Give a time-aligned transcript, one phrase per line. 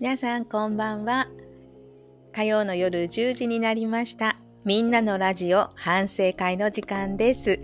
[0.00, 1.28] 皆さんこんばんは。
[2.32, 4.38] 火曜の夜10時になりました。
[4.64, 7.60] みんなのラジオ反省会の時間です。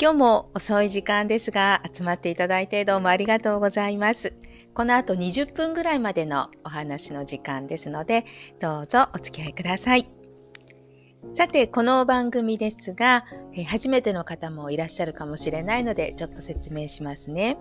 [0.00, 4.34] 今日も遅い時間ですが集まっていただいてどうもありがとうございます。
[4.72, 8.24] この後20分ぐらいまでのお話の時間ですので
[8.60, 10.06] どうぞお付き合いください。
[11.34, 13.24] さて、この番組ですが、
[13.66, 17.58] 初めての方もいらっしゃるかもしれないので、ちょっと説明しますね。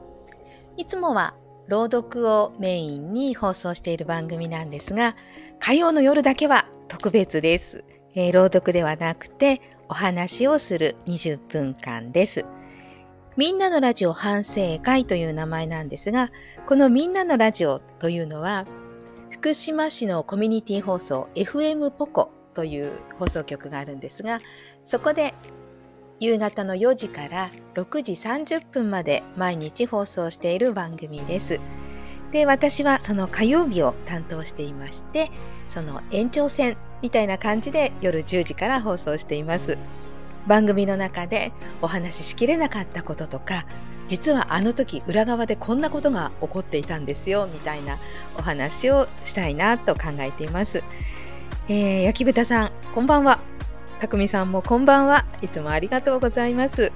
[0.77, 1.35] いつもは
[1.67, 5.15] 朗読をメインに放送している番組なんですが、
[5.59, 7.85] 火曜の夜だけは特別です。
[8.15, 12.45] えー、朗読ではなくて、お話をする20分間です。
[13.35, 16.31] みんなのラジオ反省会という名前なんですが、
[16.65, 18.65] このみんなのラジオというのは、
[19.31, 24.39] 福島市のコミュニティ放送 FM ポコという放送局があるんですが、
[24.85, 25.33] そこで
[26.23, 31.59] 夕方の4時から6時30分まで毎日放送している番組です。
[32.31, 35.29] で、私はその火曜日を担当していまして、
[35.67, 39.77] その延長戦みたいな感じで夜10時から放送しています。
[40.47, 41.51] 番組の中で
[41.81, 43.65] お話ししきれなかったこととか、
[44.07, 47.97] 実はあの時裏側でこんなことが起こっていたんですよみたいな
[48.37, 50.83] お話をしたいなと考えています。
[51.67, 53.52] えー、焼き豚さん、こんばんは。
[54.03, 55.25] たくみさんもこんばんは。
[55.41, 56.91] いつもありがとうございます。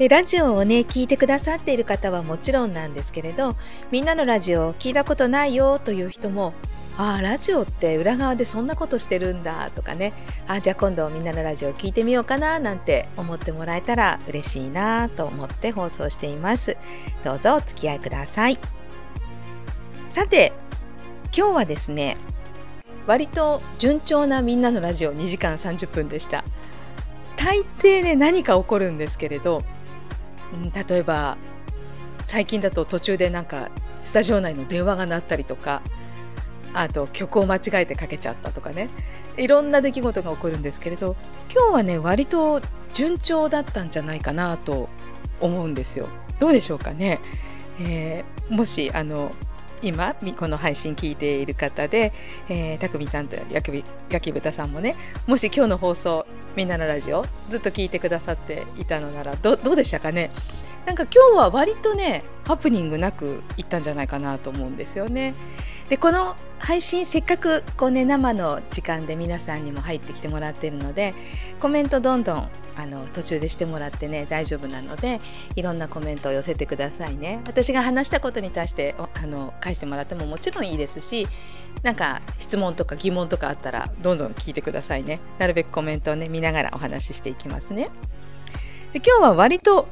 [0.00, 3.54] えラジオをね、聞いてくださっている方はもちろんなんですけれど、
[3.92, 6.52] みんなのラジオを聞いたことないよという人も、
[6.98, 10.12] ああ、ラジオって裏側でそんなことしてるんだとかね、
[10.48, 16.76] あじゃあ今度みんなのラジオを聞いてみようかななんて思ってもらえたら嬉しいなと思って放送しています。
[17.22, 18.58] どうぞお付き合いください。
[20.10, 20.52] さて、
[21.32, 22.16] 今日はですね、
[23.06, 26.44] 割と順調なみんなのラジオ2時間30分でした。
[27.36, 29.62] 大抵ね何か起こるんですけれど、
[30.52, 31.38] うん、例えば
[32.26, 33.70] 最近だと途中でなんか
[34.02, 35.82] スタジオ内の電話が鳴ったりとか
[36.74, 38.90] あと曲を間違えてかけちゃったとかね。
[39.36, 41.16] いろんな出来事が起こるんですけれど
[41.52, 42.60] 今日はね割と
[42.92, 44.88] 順調だったんじゃないかなと
[45.40, 46.08] 思うんですよ。
[46.38, 47.20] どうでしょうかね、
[47.80, 49.32] えー、もしあの
[49.82, 52.12] 今この配信聞いている方で、
[52.48, 54.96] えー、たくみさんと焼き焼き豚さんもね
[55.26, 56.26] もし今日の放送
[56.56, 60.30] みんなのラジオずっと聞いてくださっていたのならどどうでしたかね？
[60.86, 65.34] なんか今日は割とねハプニングなくいったんじゃないかなと思うんですよね。
[65.88, 71.14] でこの配信せっかくこうね生の時間で皆さんにも入ってきてもらってるので
[71.60, 72.48] コメントどんどん
[72.80, 75.20] あの途中でしてもらってね大丈夫なので
[75.54, 77.40] いろんなコメントを寄せてくださいね。
[77.46, 81.28] 私が話したことに対してあの返してもらってももちろんいいですし
[81.82, 85.20] なんか質問とか疑問とかあったらどんどん聞いてくださいね。
[85.38, 87.90] なるべくコメントをね見ながらお話ししていきますね。
[88.92, 89.86] で今日は割と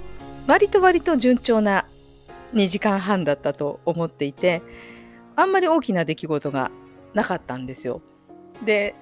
[0.47, 1.85] 割と割と順調な
[2.55, 4.63] 2時間半だったと思っていて
[5.37, 6.71] あんまり大きな出来事が
[7.13, 8.01] なかったんですよ。
[8.65, 8.95] で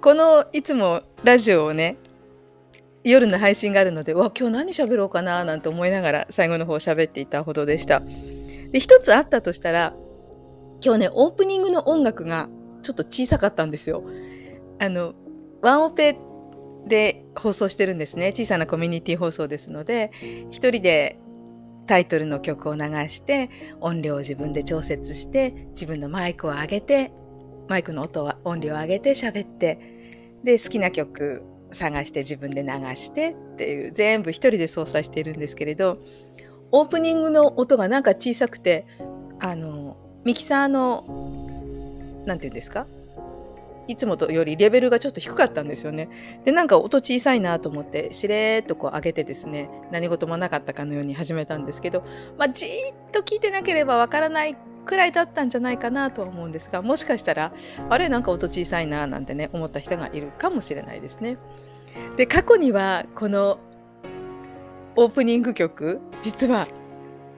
[0.00, 1.96] このいつもラジオをね
[3.04, 8.00] 夜の配信があるのでわ今日何喋ろうかななんて思いながら最後の方喋っていたほどでした。
[8.70, 9.94] で一つあったとしたら
[10.84, 12.48] 今日ねオープニングの音楽が
[12.82, 14.04] ちょっと小さかったんですよ。
[14.78, 15.14] あの
[15.60, 16.16] ワンオペ
[16.86, 20.10] で放送してるんですね小さなコミュニティ放送ですので
[20.50, 21.18] 一人で
[21.86, 27.12] タイトルの曲を流して音量を自分で調節して自分のマイクを上げて
[27.68, 29.78] マイクの音は音量を上げて喋って
[30.42, 35.98] で好きな曲探して自分で流してっていう全部一人で操作しているんですけれど
[36.70, 38.86] オープニングの音がなんか小さくて
[39.40, 41.04] あのミキサーの
[42.26, 42.86] 何て言うんですか？
[43.88, 46.08] いつもとよりレベルがちょっと低かったんですよね。
[46.44, 52.04] でなんか音小さいなと思ってしれーっとこう上げてですね何事もなかったかのように始めたんですけど、
[52.38, 54.56] まあ、じーっと聞いてなければわからない
[54.86, 57.52] くらいだったんじゃないかなとは思うんですがもしかしたら
[57.90, 61.36] あれなんか音小さいななんてね思った人がいるかもしれないですね。
[62.16, 63.58] で過去にはこの
[64.96, 66.68] オープニング曲実は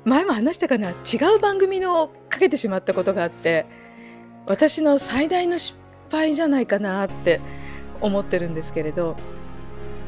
[0.04, 0.94] 前も話したかな違
[1.37, 3.66] う番組のかけてしまったことがあって
[4.47, 5.78] 私の最大の失
[6.10, 7.41] 敗じゃないかなって
[8.01, 9.16] 思ってるんですけれど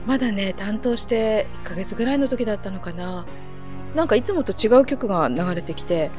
[0.07, 3.27] まだね担当して1ヶ月ぐらいの時だったのかな
[3.95, 6.11] なんかいつもと違う曲が流れてきて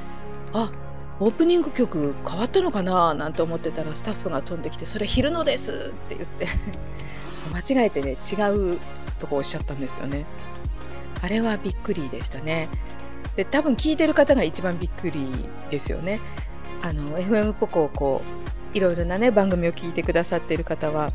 [0.54, 0.72] あ
[1.20, 6.48] オープニング曲変わったのかななんて思ってたらスタッフが飛んできて「それ昼のです」って言って。
[7.48, 8.80] 間違えてね違う
[9.20, 10.26] とこおっしゃったんですよね。
[11.22, 12.70] あれはびっくりでしたね。
[13.36, 15.28] で多分聞いてる方が一番びっくり
[15.70, 16.20] ですよね。
[16.82, 18.22] あの FM ポコをこ
[18.74, 21.12] ういろいろなね番組を聞いてくださっている方は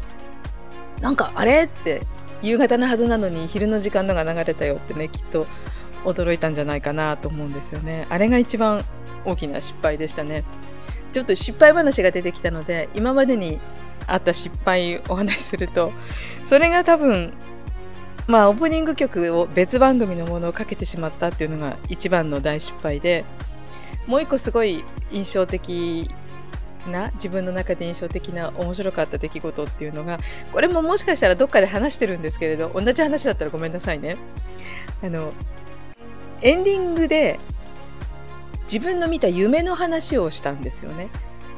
[1.00, 2.02] なんかあれって
[2.42, 5.46] 夕方のはずなのに昼の時間のが流れたよってねきっと
[6.04, 8.06] 驚いたんじゃないかなと思うんですよね。
[8.10, 8.84] あれが一番
[9.24, 10.44] 大きな失敗でしたね。
[11.12, 13.60] ちょっと失敗話が出てきたので今までに
[14.06, 15.92] あった失敗お話しすると
[16.44, 17.34] それが多分
[18.26, 23.24] まあオープニング曲を別番組のものをかけてしまったっていうのが一番の大失敗で
[24.06, 26.08] もう一個すごい印象的
[26.86, 30.18] な自分の中で印象的な面白かった出来事っていうのが
[30.52, 34.16] これももしかしたらどっかで話してるんですけれど同じ話だったらごめんなさいね。
[35.02, 35.32] あの
[36.42, 37.38] エンディングで
[38.64, 41.08] 自分の見た夢の話をしたんですよね。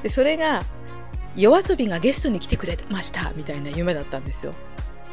[0.02, 0.64] でそれが
[1.36, 4.54] 夜遊びがゲストに来てくれましたみたいな夢だったんですよ。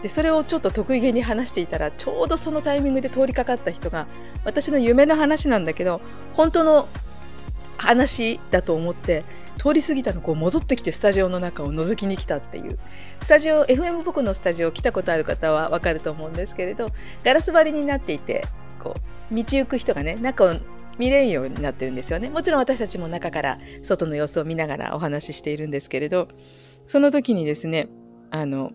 [0.02, 4.08] でそれをちょっと得意げに話していたらちょうどそのタイミングで通りかかった人が
[4.44, 6.02] 私の夢の話なんだけど
[6.34, 6.88] 本当の
[7.78, 9.26] 話だと思って
[9.58, 12.80] 通り過ぎたのこう戻ってきてスタジオの中を覗きに来たっていう。
[13.22, 16.90] スタジオ FM 僕のスタジオ来たことある方はわかると思うんですけれど
[17.24, 18.48] ガラス張りになっていて
[18.80, 18.96] こ
[19.32, 20.56] う道行く人がね中を
[21.02, 22.30] 見れんようになってるんですよね。
[22.30, 26.28] もちろん私たちも中から外の様子を見ながらお話ししているんですけれど
[26.86, 27.90] その時にですね
[28.30, 28.72] あの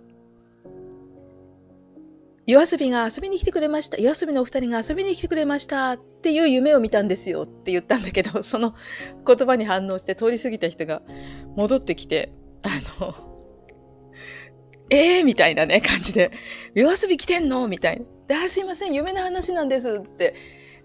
[2.48, 3.96] 夜遊びが遊びに来てくれました。
[3.96, 5.92] 夜遊びのお二人が遊びに来てくれました。
[5.92, 7.42] っていう夢を見たんですよ。
[7.42, 8.74] って言ったんだけど、 その
[9.26, 11.02] 言葉に反応して通り過ぎた人が
[11.56, 12.32] 戻ってきて、
[12.62, 12.68] あ
[13.00, 13.14] の、
[14.90, 15.24] えー？
[15.24, 16.30] みたいなね、感じで、
[16.72, 17.66] 夜遊び来てんの？
[17.66, 18.06] みたいな。
[18.28, 20.34] で、あ、すいません、夢の話なんですって、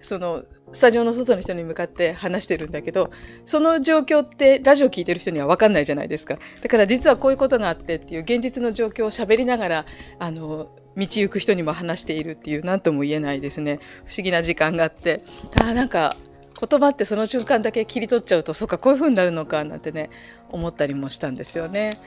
[0.02, 0.44] その、
[0.74, 3.12] スタジオの外の人に向かって話してるんだけど、
[3.46, 6.38] その状況ってラジオ聞いてる人には分かんないじゃないですか。
[6.62, 9.86] だから実はこういうことがあってっていう現実の状況を喋りながら、
[10.20, 15.24] あの、道行く人にも話しているっていう何とも言えないですね不思議な時間があって
[15.60, 16.18] あなんか
[16.60, 20.10] 言葉ってその瞬間だけ切り取っちゃうとそうかこういう風になるのかなんてね
[20.50, 22.00] 思ったりもしたんですよね。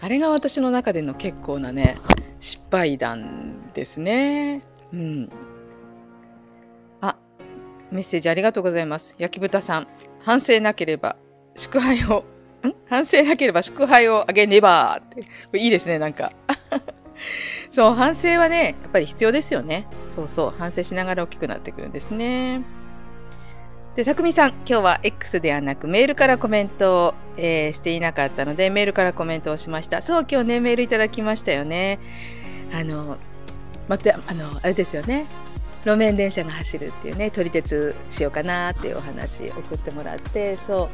[0.00, 1.96] あれが私の中での結構なね
[2.40, 4.64] 失敗談ですね。
[4.92, 5.30] うん。
[7.92, 9.14] メッセージありがとうございます。
[9.18, 9.86] 焼き豚さん
[10.22, 11.16] 反省なければ
[11.54, 12.24] 祝杯を
[12.66, 12.74] ん？
[12.88, 15.08] 反省なければ祝杯をあげねばっ
[15.50, 15.58] て。
[15.58, 16.32] いいですねなんか。
[17.70, 19.86] そう反省はねやっぱり必要ですよね。
[20.08, 22.62] そうそう反省しながら大きくなってくるんですね。
[23.94, 30.00] でたくみさん今日は X ではなくメールからコメントを、えー、していなかったのでメールからコメントをしました。
[30.00, 31.98] そう今日ねメールいただきましたよね。
[32.72, 33.18] あの
[33.88, 35.26] またあのあれですよね。
[35.84, 40.88] 路面電車が走るっていうね撮り鉄しようかなっていうお話送ってもらってそう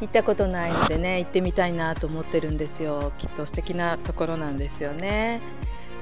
[0.00, 3.12] 行ったことないのでね行ってみたいなと思ってるんですよ。
[3.18, 5.40] きっと素敵なところなんですよね。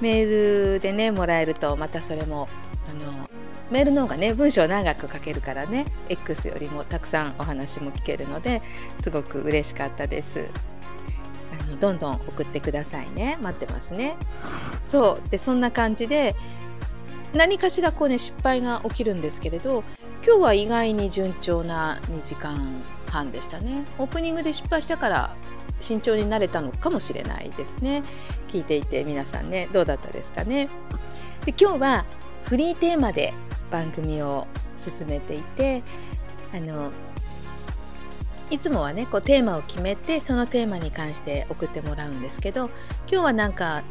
[0.00, 2.48] メールでねもらえるとまたそれも
[2.88, 3.28] あの
[3.72, 8.62] メールの方がね文章長く書けるからね X よりもたくさんお話も聞けるので
[9.02, 10.46] すごく嬉しかったです。
[11.60, 13.36] あのどんどん送ってくださいね。
[13.40, 14.16] 待ってますね。
[14.86, 15.28] そう。
[15.28, 16.36] でそんな感じで
[17.34, 19.84] 何かしらこうね失敗が起きるんですけれど
[20.26, 23.84] 今日は意外に順調な2時間半でしたね。
[23.98, 25.34] オープニングで失敗したから
[25.80, 28.02] 慎重になれたのかもしれないですね。
[28.48, 30.68] 聞いていて皆さんねどうだったですかね。
[31.44, 32.04] で今日は
[32.44, 33.32] フリーテーマで
[33.70, 34.46] 番組を
[34.76, 35.82] 進めていて
[36.52, 36.90] あの
[38.50, 42.66] いつもはねこうテーマを決めてそのテーマに関して送ってもらうんですけど
[43.10, 43.82] 今日はなんか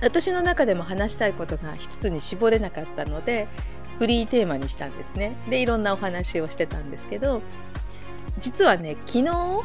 [0.00, 3.48] 私の中でも話したいことが一つに絞れなかったので
[3.98, 7.42] フリーテーマにしたんですねでいろんなお話をしてたんですけど
[8.38, 9.62] 実はね昨日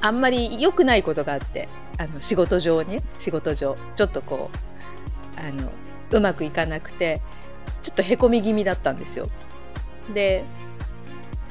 [0.00, 1.68] あんまり良くないことがあって
[1.98, 4.50] あの仕事上ね仕事上ちょっとこ
[5.36, 5.70] うあの
[6.10, 7.20] うまくいかなくて
[7.82, 9.28] ちょっとへこみ気味だったんですよ。
[10.14, 10.44] で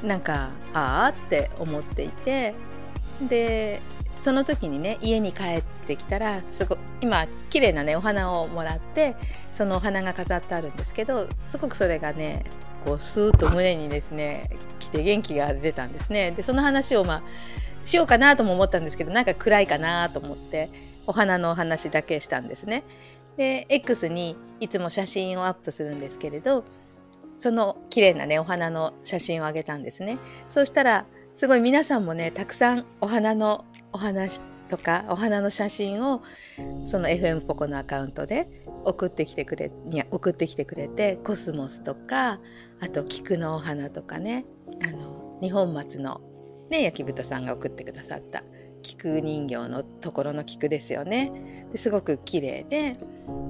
[0.02, 2.54] なんかああって思っていて
[3.20, 3.80] で
[4.20, 9.14] その時にね家に帰ってきたらすご今綺麗なねお花をもらって
[9.54, 12.44] そのお花が飾ってあるんですけどすごくそれがね
[12.84, 16.30] こうスーッと胸にですね来て元気が出たんですね。
[16.32, 17.22] でその話をまあ
[17.84, 20.68] しようかなとも思ったんですけどなんか暗いかなと思って
[21.06, 22.84] お花のお話だけしたんですね。
[23.36, 26.64] で X にいつも写真をアップするんですけれど
[27.38, 30.18] その綺麗なねお花の写真をあげたんですね。
[30.50, 31.06] そうしたら
[31.38, 36.20] すごい皆さんもねたくさんお花のお話とかお花の写真を
[36.88, 38.48] その FM ポコのアカウントで
[38.84, 42.40] 送ってきてくれに送ってきてくれてコスモスとか
[42.80, 44.46] あと菊のお花とかね
[44.82, 46.20] あの二本松の
[46.70, 48.42] ね焼き豚さんが送ってくださった
[48.82, 51.68] 菊人形のところの菊ですよね。
[51.70, 52.94] ですごく綺麗で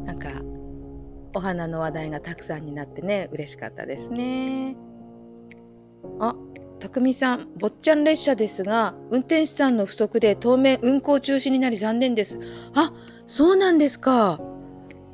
[0.05, 0.29] なんか
[1.35, 4.77] お花の話題がたくさんになってね嬉しかったですね。
[6.21, 6.35] あ
[6.79, 12.39] 匠さん坊ちゃん列車ですが運転手さんの不足で当面運行中止になり残念です。
[12.75, 12.93] あ
[13.27, 14.41] そうなんですか。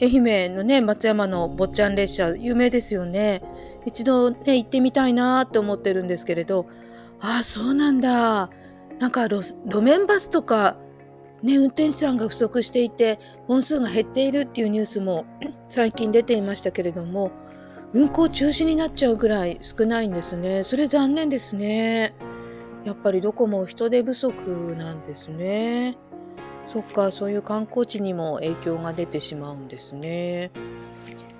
[0.02, 3.42] 愛媛のね松山の坊ちゃん列車有名ですよね。
[3.86, 6.66] 一度ね行ってみたいなって思ってるんですけれど。
[7.20, 8.50] あそうなんだ。
[8.98, 10.76] なんか路路面バスとか
[11.42, 15.24] ね運転手さんが不足していて本数が減っているっていうニュースも
[15.68, 17.32] 最近出ていましたけれども。
[17.94, 20.64] 運行中止になっちゃうぐらい少ないんですね。
[20.64, 22.12] それ残念ですね。
[22.84, 25.96] やっぱりどこも人手不足なんですね。
[26.64, 30.50] そっかそういう観光地にも影響が出てしまうんですね。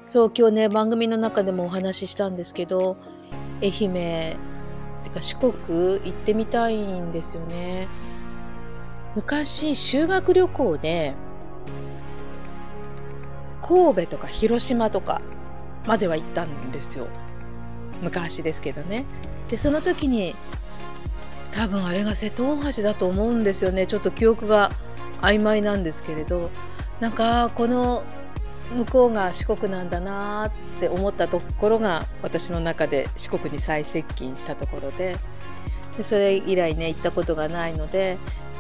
[0.07, 2.99] そう今日ね番組の中でもお話ししたんですけど
[3.61, 4.37] 愛媛
[5.03, 7.89] てか四国行ってみたいんですよね。
[9.17, 11.15] 昔修学旅行で
[13.61, 15.21] 神戸とか広島とか
[15.87, 17.09] までは行ったんですよ。
[18.03, 19.05] 昔ですけどね。
[19.51, 20.35] でその時に
[21.53, 23.87] 多分あれが瀬戸大橋だと思うんですよね。
[23.87, 24.71] ちょっと記憶が
[25.21, 26.51] 曖昧なんですけれど。
[27.01, 28.05] なんかこの
[28.75, 35.19] 向こうが四国なんだなって思ったところが私の中で四国に最接近したところで。
[35.97, 38.19] でそれ以来ね行ったことがないので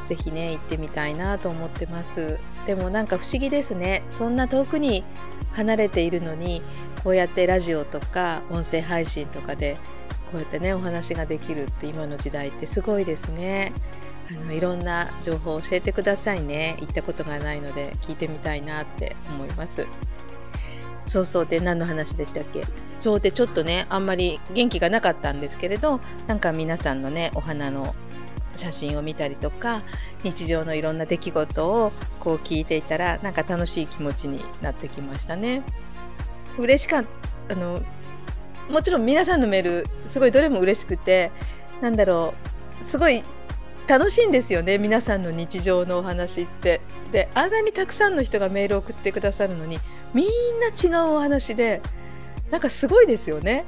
[0.08, 2.38] 是非ね行ってみたいなと思ってます。
[2.66, 4.02] でもなんか不思議ですね。
[4.10, 5.04] そんな遠くに
[5.52, 6.62] 離れているのに
[7.02, 9.76] こうやってラジオとか音声配信とかで
[10.32, 13.72] こうやってねお話ができるって今の時代ってすごいですね。
[14.30, 16.76] あのいろんな情報を教えてくださいね。
[16.80, 19.86] 行ったことがないので聞いてみたいなって思います。
[21.06, 21.46] そうそう。
[21.46, 22.64] で何の話でしたっけ？
[22.98, 23.20] そう。
[23.20, 27.94] でちょっとねあんまり元気がなかったんですけれどなんか皆さんのねお花の
[28.56, 29.82] 写真を見たりとか
[30.22, 35.62] 日常のいろんな出来事をこう聞いていたらなんか楽しい気持ちになってきましたね。
[36.58, 37.04] 嬉しかっ
[37.50, 37.80] あの
[38.70, 41.30] もちろん皆さんのメールすごいどれも嬉しくて
[41.82, 42.34] なんだろ
[42.80, 43.22] うすごい
[43.86, 46.80] 楽しいんですよね皆さんの日常のお話って。
[47.12, 49.78] であんなにたくさんの人がメールを送ってくださるのに
[50.14, 50.26] みん
[50.58, 51.80] な違うお話で
[52.50, 53.64] なんかすごいですよね。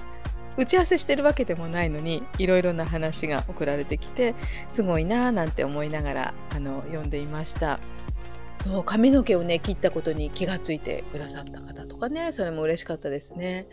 [0.57, 4.35] 打ち合わせしてるわけでもないのにいろいろな話が送られてきて
[4.71, 7.81] すごいなーなんて思いながらあの読んでいました。
[8.61, 13.69] そう髪の毛をね切ったことに気がついてくださった方とかねそれも嬉しかったですね。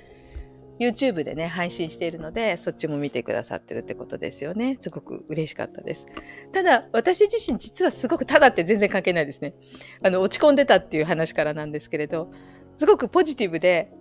[0.79, 4.77] YouTube でね配信しているのでそっちも見てくださってるってことですよね。
[4.81, 6.05] すごく嬉しかったです。
[6.51, 9.55] ただ私自身実はすごくただって全然関係ないですね。
[10.03, 12.31] あの落ち込んでたっていう話からなんですけれど
[12.77, 13.91] すごくポジティブで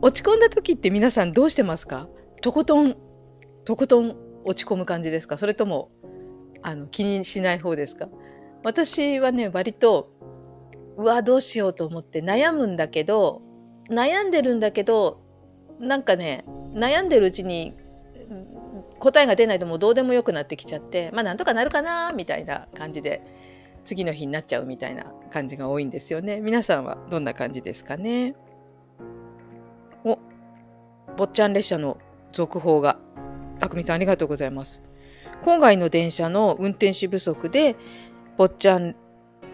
[0.00, 2.08] 落ち込んだ時って皆さんどうしてますか？
[2.42, 2.96] とことん
[3.64, 5.38] とことん落ち込む感じですか？
[5.38, 5.90] それとも
[6.60, 8.08] あの気にしない方ですか？
[8.64, 10.10] 私はね割と
[10.96, 13.42] うわどうしようと思って悩むんだけど
[13.88, 15.22] 悩んでるんだけど
[15.78, 16.44] なんかね
[16.74, 17.76] 悩んでるうちに
[18.98, 23.22] 答えが出ないともうどうでもよくなってきちゃってまあなんとかなるかなみたいな感じで
[23.84, 26.40] 次の日になっちゃうみたいな感じが多いんですよね。
[26.40, 28.34] 皆さんはどんな感じですかね？
[30.04, 30.18] お
[31.16, 31.98] 坊ちゃん列車の
[32.32, 32.98] 続報が。
[33.60, 34.82] あくみさんありがとうございます。
[35.44, 37.76] 郊外の電車の運転士不足で、
[38.36, 38.96] 坊ちゃん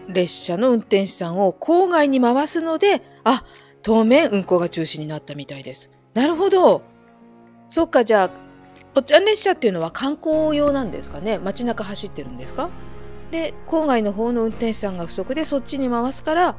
[0.07, 3.43] 列車の運転士さんを郊外に回すので、あ、
[3.81, 5.91] 当面運行が中止になったみたいです。
[6.13, 6.81] なるほど。
[7.69, 8.31] そっか、じゃあ、
[8.95, 11.37] 坊ちゃん列車っていうのは観光用なんですかね？
[11.37, 12.69] 街中走ってるんですか？
[13.29, 16.57] で、郊外の方の運転手さんが不足でそっちに回すから、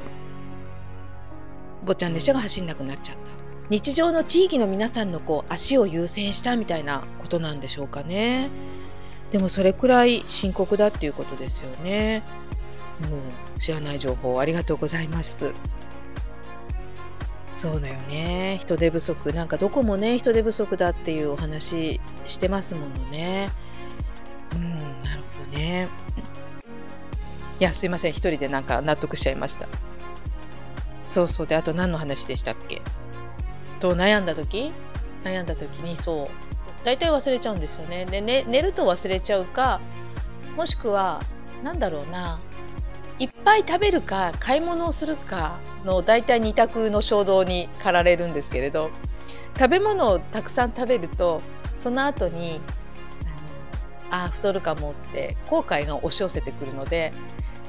[1.84, 3.39] 坊ちゃん列車が走んなくなっちゃった。
[3.70, 8.50] 日常の地域の皆さんのこう足を優先したみたいなことなんでしょうかね。
[9.30, 12.24] でもそれくらい深刻だっていうことですよね。
[13.08, 13.16] も
[13.56, 15.54] う知らない情報ありがとうございます。
[17.56, 18.58] そうだよね。
[18.60, 19.32] 人手不足。
[19.32, 23.50] なんかどこもね、人手不足だっていうお話してますものね。
[24.54, 25.88] うん、なるほどね。
[27.60, 28.12] いや、すいません。
[28.12, 29.68] 一人でなんか納得しちゃいました。
[31.08, 31.46] そうそう。
[31.46, 32.82] で、あと何の話でしたっけ？
[33.80, 34.72] と悩んだ時？
[35.24, 36.28] 悩んだ時にそう。
[36.84, 38.06] 大体忘れちゃうんですよね。
[38.06, 39.80] で、ね、寝ると忘れちゃうか
[40.56, 41.20] もしくは
[41.62, 42.40] 何だろうな。
[43.18, 48.90] いっぱい食べるか買い物をするかの大体2択の衝動に駆られるんですけれど
[49.58, 51.42] 食べ物をたくさん食べると
[51.76, 52.62] その後に
[54.10, 57.12] ああ太るかもって後悔が押し寄せてくるので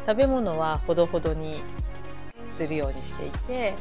[0.07, 1.61] 食べ物はほどほどに
[2.51, 3.73] するようにしていて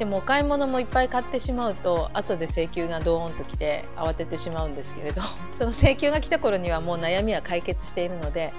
[0.00, 5.20] でもお買い物もいっぱい買ってしまうと後で請求がドーンと来て慌ててしまうんですけれど
[5.58, 8.54] その請求が来た頃にはもう悩みは解決しているので、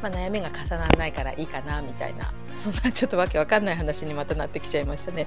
[0.00, 5.26] まあ、悩みが重ならないからいいかなみたいなそんなちょっとわけわかんない話にまたなってきちゃいましたね。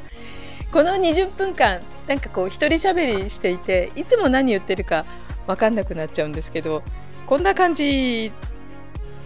[0.72, 5.06] この20分間なんかこう一人喋りしていていつも何言ってるか
[5.46, 6.84] わかんなくなっちゃうんですけど
[7.28, 8.32] こんな感じ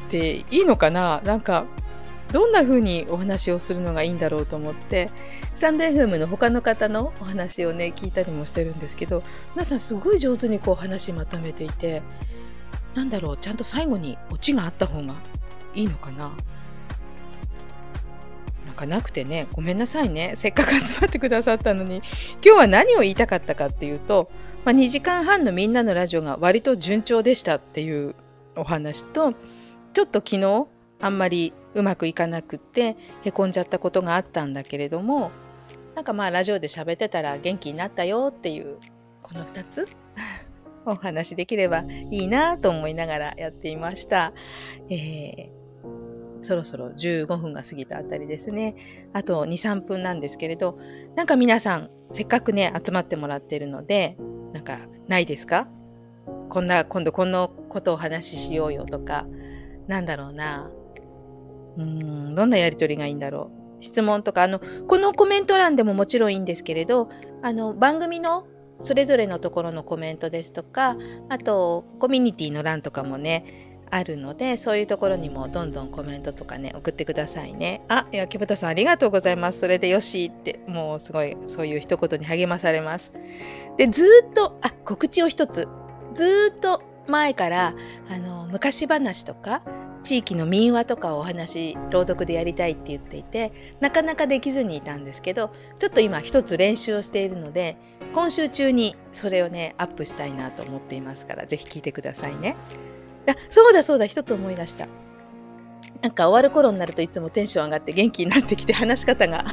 [0.09, 1.21] でいいのかな？
[1.25, 1.65] なんか
[2.33, 5.11] どんな風にお話をするのがいいんだろうと思って
[5.53, 9.23] スタンド FM の他の方のお話をね聞いたりもしてるんですけど
[9.53, 12.01] 皆さんすごい上手にこう話まとめていて
[12.95, 15.15] なんだろうちゃんと最後にオチがあった方が
[15.75, 16.35] いいのかな。
[18.65, 20.33] なんかなくてねごめんなさいね。
[20.35, 21.97] せっかく集まってくださったのに。
[22.43, 24.31] 今日は何を言いたかったかっていうと、
[24.65, 28.15] まあ、2時間半のみんなのラジオが割と順調でしたっていう
[28.55, 29.33] お話と
[29.93, 30.67] ちょっと昨日
[31.03, 35.31] あんまりうまくいかなくってへこんじゃったことがあったんだけれども
[35.95, 38.77] なんかまあラジオで喋ってたら元気になったよっていう
[39.21, 39.85] この2つ
[40.85, 44.33] お話できればいいなと思いながらやっていました。
[44.89, 45.63] えー
[46.45, 48.75] そろそろ15分が過ぎたあたりですね。
[49.13, 50.77] あと2、3分なんですけれど、
[51.15, 54.17] なんか皆さん、せっかくね、集まってもらってるので、
[54.51, 55.69] なんかないですか？
[56.49, 59.25] こんな、今度こんなことをお話ししようよとか、
[59.87, 60.69] なんだろうな。
[61.77, 63.83] うん、どんなやりとりがいいんだろう。
[63.83, 67.09] 質問とか、あの、このコメント欄でももちろんいいんですけれど、
[67.41, 68.45] あの、番組の
[68.83, 70.97] それぞれのところのコメントですとか
[71.29, 77.83] あとコミュニティの欄とかもねあるのでそういうところにもどんどんコメントとかね送ってくださいね。
[77.89, 79.59] あ焼豚さんありがとうございます。
[79.59, 83.11] それでよしってもうすごいそういう一言に励まされます。
[83.77, 85.67] でずっとあ告知を一つ
[86.15, 87.75] ずっと前から
[88.09, 89.61] あの昔話とか
[90.03, 97.77] 地域の民話とかをお話朗読でやりたいって言っていてなかなかできずにいたんですけどちょっと今一つ練習をしているので
[98.13, 102.55] 今週中にそれをねアップしたいなと思っていますから是非聞いてくださいね。
[103.27, 104.87] あそうだそうだ一つ思い出した。
[106.01, 109.45] なんか終わる頃になるといつもテンション上がって元気になってきて話し方が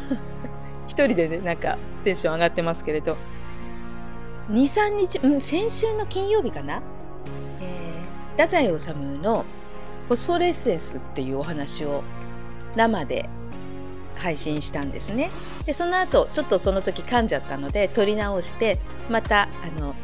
[0.88, 3.16] 一人でねなんかテンション上がってますけれど
[4.50, 6.82] 23日、うん、先週の金曜日かな、
[7.60, 9.44] えー、太宰治の
[10.10, 12.02] フォスフォレッセンスっていうお話を
[12.74, 13.28] 生で
[14.16, 15.30] 配信したんですね。
[15.66, 19.94] でその後ちょっとその時噛んじゃったので撮り直してまたあの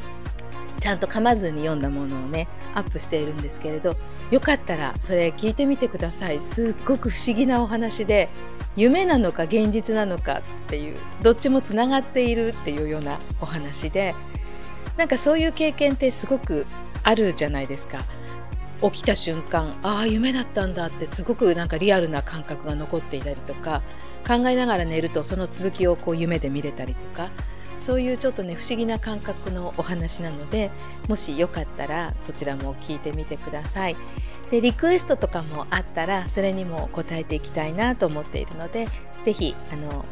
[0.79, 2.47] ちゃんと噛まずに読んだものをね
[2.77, 3.97] アップしているんですけれど
[4.31, 8.29] よかったらそれ聞いてみてくださいすっごく不思議なお話で
[8.77, 14.15] 夢なのか現実なのかっていうどっちもつながっているっていうようなお話で
[14.97, 16.65] なんかそういう経験ってすごく
[17.03, 18.05] あるじゃないですか。
[18.83, 23.83] 起きた瞬間ああ夢だったんだってすごくなんかリアルな感覚が残っていたりとか
[24.27, 27.31] 考えながら寝るとその続きをこう夢で見れたりとか
[27.81, 30.71] そういうちょっとね不思議な感覚のお話なので
[31.09, 33.97] もしよかったらそちらも聞いてみてください。
[34.51, 38.87] でリクエストとかもあったらそれにも答えていきたいなと思っているので
[39.25, 40.05] 是非あの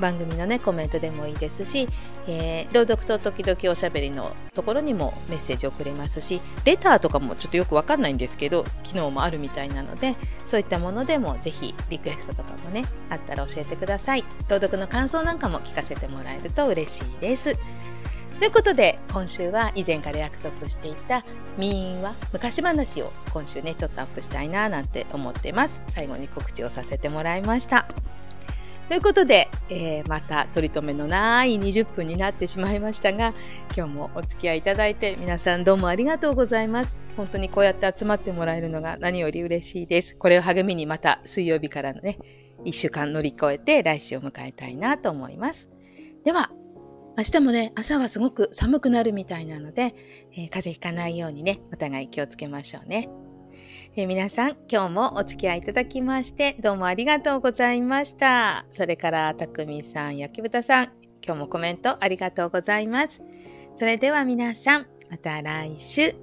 [0.00, 1.88] 番組のねコメントでもいいですし、
[2.26, 14.24] えー、朗読と時々おしゃべりのところにもメッセージを送れますしレターとかもちょっとよくわかんないんですけど機能もあるみたいなのでそういったものでもぜひリクエストとかもねあったら教えてください。
[14.48, 17.56] 朗読の感想なんかも聞かせてもらえると嬉しいです。
[18.38, 21.24] ということで今週は以前から約束していた
[21.56, 25.80] 民話昔話を今週ねちょっとアップしたいななんて思ってます。
[25.90, 27.86] 最後に告知をさせてもらいました。
[28.88, 33.32] ということで、えー、また取り留めのない20分になってしまいましたが、
[33.76, 36.98] 今日もお付き合いいただいて皆さんどうもありがとうございます。
[37.16, 40.16] 本当にこうやって集まってもらえるのが何より嬉しいです。
[40.16, 42.18] これを励みにまた水曜日からのね、
[42.64, 45.68] 1週間乗り越えて来週を迎えたいなと思います。
[46.24, 46.50] では、
[47.16, 49.94] 明日もね、朝はすごく寒くなるみたいなので、
[50.32, 53.08] えー、風邪ひかないようにね、お互い気をつけましょうね。
[53.94, 58.64] え皆さん、今日もお付き合いいただきまして、どうもありがとうございました。
[58.72, 60.84] それから、たくみさん、焼き豚さん、
[61.22, 63.20] 今日もコメントありがとうございます。
[63.76, 66.14] それでは皆さん、また来週。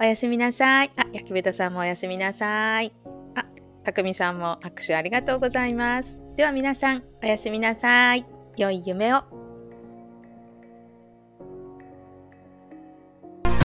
[0.00, 0.92] おやすみなさい。
[0.96, 2.92] あ、焼き豚さんもおやすみなさい。
[3.34, 3.44] あ、
[3.82, 6.20] たくみさんも拍手ありがとうございます。
[6.36, 8.24] では皆さん、おやすみなさい。
[8.56, 9.45] 良い夢を。